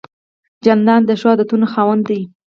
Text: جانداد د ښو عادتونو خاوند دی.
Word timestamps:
جانداد 0.63 1.01
د 1.05 1.11
ښو 1.19 1.27
عادتونو 1.31 1.65
خاوند 1.73 2.03
دی. 2.09 2.21